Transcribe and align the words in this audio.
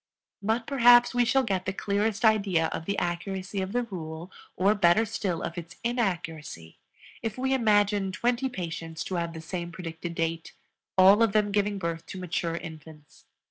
But 0.41 0.65
perhaps 0.65 1.13
we 1.13 1.25
shall 1.25 1.43
get 1.43 1.67
the 1.67 1.73
clearest 1.73 2.25
idea 2.25 2.69
of 2.73 2.85
the 2.85 2.97
accuracy 2.97 3.61
of 3.61 3.71
the 3.71 3.83
rule, 3.83 4.31
or 4.57 4.73
better 4.73 5.05
still 5.05 5.43
of 5.43 5.59
its 5.59 5.75
inaccuracy, 5.83 6.79
if 7.21 7.37
we 7.37 7.53
imagine 7.53 8.11
twenty 8.11 8.49
patients 8.49 9.03
to 9.03 9.15
have 9.17 9.33
the 9.33 9.41
same 9.41 9.71
predicted 9.71 10.15
date, 10.15 10.53
all 10.97 11.21
of 11.21 11.33
them 11.33 11.51
giving 11.51 11.77
birth 11.77 12.07
to 12.07 12.17
mature 12.19 12.55
infants. 12.55 13.25